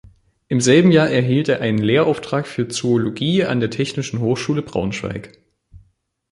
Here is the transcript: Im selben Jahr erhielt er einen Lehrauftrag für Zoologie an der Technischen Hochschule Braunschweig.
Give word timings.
Im 0.47 0.61
selben 0.61 0.91
Jahr 0.91 1.11
erhielt 1.11 1.47
er 1.47 1.61
einen 1.61 1.77
Lehrauftrag 1.77 2.47
für 2.47 2.67
Zoologie 2.67 3.45
an 3.45 3.59
der 3.59 3.69
Technischen 3.69 4.19
Hochschule 4.19 4.63
Braunschweig. 4.63 5.37